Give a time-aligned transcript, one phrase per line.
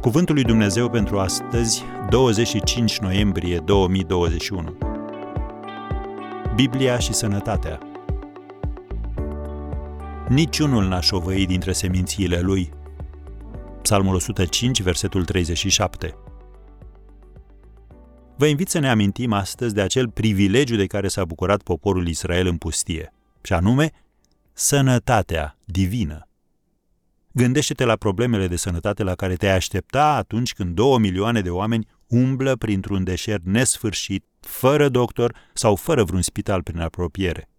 [0.00, 4.76] Cuvântul lui Dumnezeu pentru astăzi, 25 noiembrie 2021.
[6.54, 7.78] Biblia și sănătatea.
[10.28, 12.70] Niciunul n-aș șovăit dintre semințiile lui.
[13.82, 16.14] Psalmul 105, versetul 37.
[18.36, 22.46] Vă invit să ne amintim astăzi de acel privilegiu de care s-a bucurat poporul Israel
[22.46, 23.12] în pustie,
[23.42, 23.90] și anume
[24.52, 26.27] sănătatea divină.
[27.32, 31.86] Gândește-te la problemele de sănătate la care te-ai aștepta atunci când două milioane de oameni
[32.06, 37.50] umblă printr-un deșert nesfârșit, fără doctor sau fără vreun spital prin apropiere.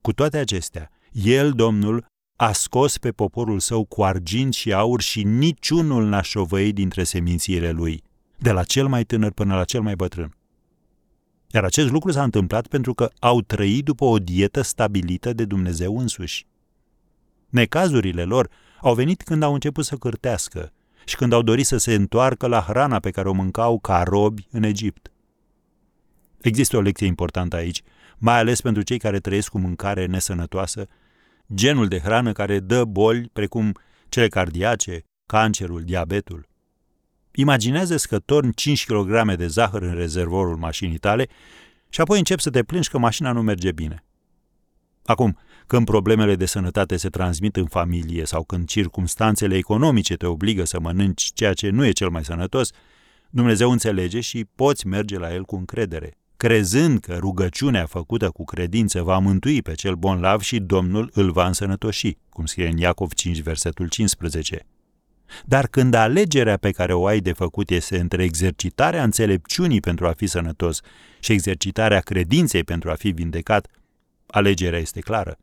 [0.00, 2.06] Cu toate acestea, el, Domnul,
[2.36, 7.70] a scos pe poporul său cu argint și aur și niciunul n-a șovăit dintre semințiile
[7.70, 8.02] lui,
[8.38, 10.36] de la cel mai tânăr până la cel mai bătrân.
[11.50, 15.98] Iar acest lucru s-a întâmplat pentru că au trăit după o dietă stabilită de Dumnezeu
[15.98, 16.46] însuși.
[17.48, 18.48] Necazurile lor
[18.82, 20.72] au venit când au început să cârtească
[21.04, 24.46] și când au dorit să se întoarcă la hrana pe care o mâncau ca robi
[24.50, 25.10] în Egipt.
[26.40, 27.82] Există o lecție importantă aici,
[28.18, 30.86] mai ales pentru cei care trăiesc cu mâncare nesănătoasă,
[31.54, 33.72] genul de hrană care dă boli precum
[34.08, 36.48] cele cardiace, cancerul, diabetul.
[37.34, 41.28] Imaginează că torni 5 kg de zahăr în rezervorul mașinii tale
[41.88, 44.04] și apoi începi să te plângi că mașina nu merge bine.
[45.04, 50.64] Acum, când problemele de sănătate se transmit în familie sau când circumstanțele economice te obligă
[50.64, 52.70] să mănânci ceea ce nu e cel mai sănătos,
[53.30, 59.02] Dumnezeu înțelege și poți merge la El cu încredere, crezând că rugăciunea făcută cu credință
[59.02, 63.40] va mântui pe cel bonlav și Domnul îl va însănătoși, cum scrie în Iacov 5,
[63.40, 64.66] versetul 15.
[65.44, 70.12] Dar când alegerea pe care o ai de făcut este între exercitarea înțelepciunii pentru a
[70.16, 70.80] fi sănătos
[71.20, 73.66] și exercitarea credinței pentru a fi vindecat,
[74.32, 75.38] alegerea este clară.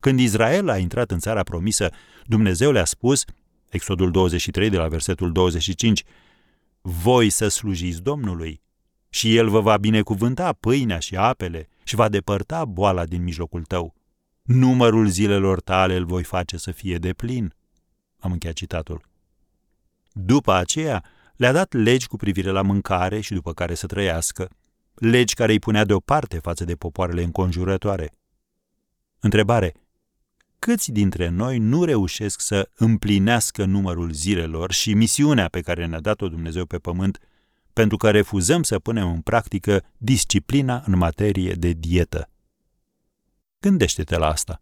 [0.00, 1.90] Când Israel a intrat în țara promisă,
[2.26, 3.24] Dumnezeu le-a spus,
[3.70, 6.04] Exodul 23 de la versetul 25,
[6.80, 8.62] Voi să slujiți Domnului
[9.08, 13.94] și El vă va binecuvânta pâinea și apele și va depărta boala din mijlocul tău.
[14.42, 17.54] Numărul zilelor tale îl voi face să fie de plin.
[18.18, 19.02] Am încheiat citatul.
[20.12, 21.04] După aceea,
[21.36, 24.50] le-a dat legi cu privire la mâncare și după care să trăiască,
[25.04, 28.12] legi care îi punea deoparte față de popoarele înconjurătoare.
[29.20, 29.74] Întrebare.
[30.58, 36.28] Câți dintre noi nu reușesc să împlinească numărul zilelor și misiunea pe care ne-a dat-o
[36.28, 37.18] Dumnezeu pe pământ
[37.72, 42.30] pentru că refuzăm să punem în practică disciplina în materie de dietă?
[43.60, 44.61] Gândește-te la asta.